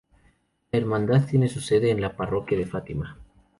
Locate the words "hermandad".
0.79-1.27